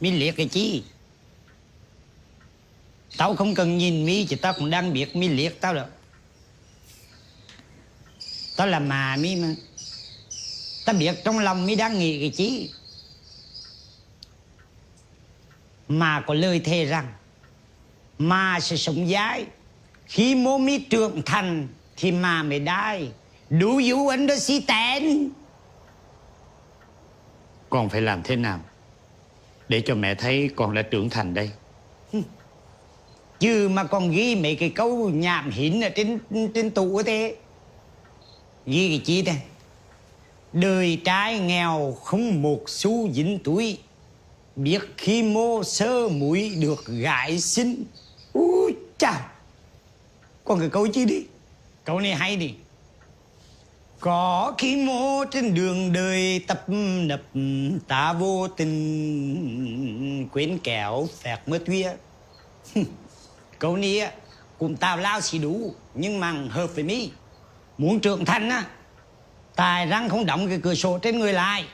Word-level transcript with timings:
Mi 0.00 0.10
liệt 0.10 0.36
cái 0.36 0.46
chi? 0.46 0.82
Tao 3.16 3.36
không 3.36 3.54
cần 3.54 3.78
nhìn 3.78 4.04
Mi 4.04 4.24
Chứ 4.24 4.36
tao 4.36 4.52
cũng 4.52 4.70
đang 4.70 4.92
biết 4.92 5.16
Mi 5.16 5.28
liệt 5.28 5.60
tao 5.60 5.74
rồi 5.74 5.84
Tao 8.56 8.66
là 8.66 8.78
mà 8.78 9.16
Mi 9.16 9.36
mà. 9.36 9.54
Tao 10.84 10.94
biết 10.94 11.14
trong 11.24 11.38
lòng 11.38 11.66
Mi 11.66 11.74
đang 11.74 11.98
nghĩ 11.98 12.20
cái 12.20 12.30
chi. 12.30 12.70
Mà 15.88 16.20
có 16.26 16.34
lời 16.34 16.60
thề 16.60 16.84
rằng, 16.84 17.12
Mà 18.18 18.60
sẽ 18.60 18.76
sống 18.76 19.08
dài 19.08 19.46
Khi 20.06 20.34
mô 20.34 20.58
Mi 20.58 20.78
trưởng 20.78 21.22
thành, 21.26 21.68
Thì 21.96 22.12
mà 22.12 22.42
mới 22.42 22.60
đai. 22.60 23.12
Đủ 23.50 23.78
dụ 23.78 24.08
anh 24.08 24.26
đó 24.26 24.36
si 24.36 24.60
tèn 24.60 25.30
còn 27.74 27.88
phải 27.88 28.00
làm 28.00 28.22
thế 28.22 28.36
nào? 28.36 28.60
Để 29.68 29.80
cho 29.80 29.94
mẹ 29.94 30.14
thấy 30.14 30.50
con 30.56 30.74
đã 30.74 30.82
trưởng 30.82 31.10
thành 31.10 31.34
đây. 31.34 31.50
Chứ 33.40 33.68
mà 33.68 33.84
con 33.84 34.10
ghi 34.10 34.36
mấy 34.36 34.56
cái 34.56 34.70
câu 34.70 35.08
nhảm 35.08 35.50
hín 35.50 35.80
ở 35.80 35.88
trên 35.88 36.18
trên 36.54 36.70
tủ 36.70 37.02
thế. 37.02 37.36
Ghi 38.66 38.88
cái 38.88 39.00
chi 39.04 39.22
thế? 39.22 39.34
Đời 40.52 41.00
trai 41.04 41.38
nghèo 41.38 41.96
không 42.04 42.42
một 42.42 42.62
xu 42.66 43.12
dính 43.12 43.38
túi. 43.44 43.78
Biết 44.56 44.80
khi 44.96 45.22
mô 45.22 45.62
sơ 45.62 46.08
mũi 46.08 46.56
được 46.60 46.86
gãi 46.86 47.40
xinh 47.40 47.84
Úi 48.32 48.74
chà! 48.98 49.32
Con 50.44 50.60
cái 50.60 50.68
câu 50.68 50.86
chi 50.86 51.04
đi? 51.04 51.24
Câu 51.84 52.00
này 52.00 52.14
hay 52.14 52.36
đi 52.36 52.54
có 54.04 54.54
khi 54.58 54.76
mô 54.76 55.24
trên 55.24 55.54
đường 55.54 55.92
đời 55.92 56.44
tập 56.46 56.64
nập, 56.68 57.20
ta 57.88 58.12
vô 58.12 58.48
tình 58.48 60.28
quên 60.32 60.58
kẹo 60.58 61.08
phẹt 61.20 61.38
mưa 61.46 61.58
tuya 61.58 61.90
câu 63.58 63.76
này 63.76 64.00
cũng 64.00 64.68
cùng 64.68 64.76
tao 64.76 64.96
lao 64.96 65.20
xì 65.20 65.38
đủ, 65.38 65.74
nhưng 65.94 66.20
mà 66.20 66.32
hợp 66.50 66.66
với 66.74 66.84
mi. 66.84 67.10
Muốn 67.78 68.00
trưởng 68.00 68.24
thành 68.24 68.50
á, 68.50 68.64
tài 69.56 69.86
răng 69.86 70.08
không 70.08 70.26
đóng 70.26 70.48
cái 70.48 70.58
cửa 70.62 70.74
sổ 70.74 70.98
trên 70.98 71.18
người 71.18 71.32
lại. 71.32 71.64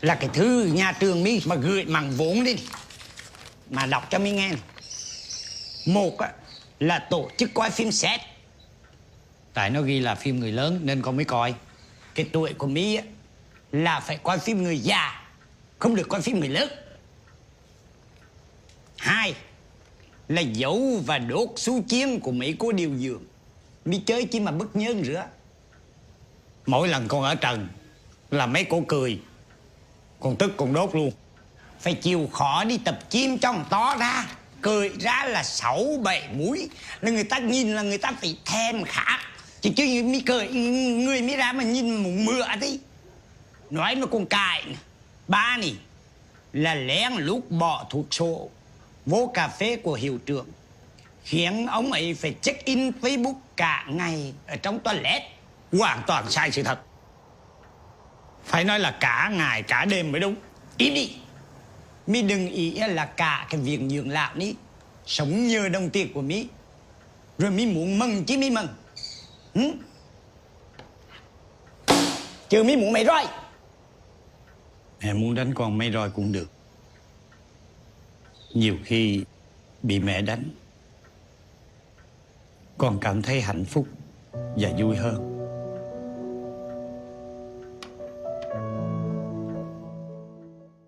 Là 0.00 0.14
cái 0.14 0.30
thư 0.32 0.64
nhà 0.64 0.92
trường 0.92 1.22
mi 1.22 1.40
mà 1.46 1.54
gửi 1.54 1.84
bằng 1.84 2.10
vốn 2.10 2.44
đi 2.44 2.56
mà 3.72 3.86
đọc 3.86 4.06
cho 4.10 4.18
mi 4.18 4.30
nghe 4.30 4.48
này. 4.48 4.58
một 5.86 6.18
á, 6.18 6.32
là 6.80 7.06
tổ 7.10 7.30
chức 7.36 7.50
coi 7.54 7.70
phim 7.70 7.92
xét. 7.92 8.20
Tại 9.54 9.70
nó 9.70 9.82
ghi 9.82 10.00
là 10.00 10.14
phim 10.14 10.40
người 10.40 10.52
lớn 10.52 10.80
nên 10.82 11.02
con 11.02 11.16
mới 11.16 11.24
coi. 11.24 11.54
Cái 12.14 12.26
tuổi 12.32 12.52
của 12.52 12.66
mỹ 12.66 12.96
á, 12.96 13.02
là 13.72 14.00
phải 14.00 14.18
coi 14.22 14.38
phim 14.38 14.62
người 14.62 14.78
già 14.78 15.22
không 15.78 15.94
được 15.94 16.08
coi 16.08 16.22
phim 16.22 16.40
người 16.40 16.48
lớn. 16.48 16.68
Hai 18.96 19.34
là 20.28 20.40
dấu 20.40 21.02
và 21.06 21.18
đốt 21.18 21.48
xú 21.56 21.84
chiến 21.88 22.20
của 22.20 22.32
Mỹ 22.32 22.56
có 22.58 22.72
điều 22.72 22.94
dưỡng. 22.94 23.22
Mi 23.84 23.98
chơi 24.06 24.24
chỉ 24.24 24.40
mà 24.40 24.52
bất 24.52 24.76
nhơn 24.76 25.04
rửa. 25.04 25.24
Mỗi 26.66 26.88
lần 26.88 27.08
con 27.08 27.22
ở 27.22 27.34
trần 27.34 27.68
là 28.30 28.46
mấy 28.46 28.64
cô 28.64 28.84
cười. 28.88 29.20
Còn 30.20 30.36
tức 30.36 30.52
còn 30.56 30.72
đốt 30.72 30.94
luôn 30.94 31.10
phải 31.82 31.94
chịu 31.94 32.28
khó 32.32 32.64
đi 32.64 32.78
tập 32.84 33.10
chim 33.10 33.38
cho 33.38 33.54
to 33.70 33.96
ra. 34.00 34.26
Cười 34.62 34.92
ra 35.00 35.24
là 35.28 35.42
sáu, 35.42 35.86
bảy 36.02 36.28
mũi 36.32 36.70
là 37.00 37.10
người 37.10 37.24
ta 37.24 37.38
nhìn 37.38 37.74
là 37.74 37.82
người 37.82 37.98
ta 37.98 38.12
phải 38.20 38.36
thèm 38.44 38.84
khát 38.84 39.18
chứ 39.60 39.70
chứ 39.76 40.02
mi 40.04 40.20
cười, 40.20 40.48
người 40.48 41.22
mi 41.22 41.36
ra 41.36 41.52
mà 41.52 41.64
nhìn 41.64 42.02
mụn 42.02 42.24
mưa 42.24 42.46
đi. 42.60 42.80
Nói 43.70 43.94
mà 43.94 44.06
con 44.06 44.26
cài 44.26 44.64
ba 45.28 45.56
này 45.60 45.74
là 46.52 46.74
lén 46.74 47.12
lút 47.12 47.50
bỏ 47.50 47.86
thuốc 47.90 48.06
sổ. 48.10 48.50
Vô 49.06 49.30
cà 49.34 49.48
phê 49.48 49.76
của 49.76 49.94
hiệu 49.94 50.18
trưởng. 50.26 50.46
Khiến 51.24 51.66
ông 51.66 51.92
ấy 51.92 52.14
phải 52.14 52.34
check 52.42 52.64
in 52.64 52.90
facebook 53.00 53.34
cả 53.56 53.84
ngày 53.88 54.32
ở 54.46 54.56
trong 54.56 54.80
toilet. 54.80 55.22
Hoàn 55.72 56.02
toàn 56.06 56.30
sai 56.30 56.50
sự 56.50 56.62
thật. 56.62 56.80
Phải 58.44 58.64
nói 58.64 58.78
là 58.78 58.90
cả 58.90 59.30
ngày, 59.32 59.62
cả 59.62 59.84
đêm 59.84 60.12
mới 60.12 60.20
đúng. 60.20 60.34
Im 60.76 60.94
đi 60.94 61.16
mi 62.06 62.22
đừng 62.22 62.48
ý 62.48 62.70
là 62.70 63.04
cả 63.04 63.46
cái 63.50 63.60
việc 63.60 63.80
nhường 63.80 64.10
lão 64.10 64.34
ní, 64.34 64.54
sống 65.06 65.46
nhờ 65.46 65.68
đồng 65.68 65.90
tiền 65.90 66.12
của 66.12 66.22
mi. 66.22 66.46
Rồi 67.38 67.50
mi 67.50 67.66
muốn 67.66 67.98
mừng 67.98 68.24
chứ 68.24 68.38
mi 68.38 68.50
mừng. 68.50 68.68
Hử? 69.54 69.72
chứ 72.48 72.62
mi 72.62 72.76
muốn 72.76 72.92
mày 72.92 73.04
rồi 73.04 73.22
Mẹ 75.00 75.12
muốn 75.12 75.34
đánh 75.34 75.54
con 75.54 75.78
mày 75.78 75.92
roi 75.92 76.10
cũng 76.10 76.32
được. 76.32 76.50
Nhiều 78.54 78.76
khi 78.84 79.24
bị 79.82 79.98
mẹ 79.98 80.22
đánh, 80.22 80.50
Con 82.78 82.98
cảm 83.00 83.22
thấy 83.22 83.40
hạnh 83.40 83.64
phúc 83.64 83.86
và 84.32 84.70
vui 84.78 84.96
hơn. 84.96 85.31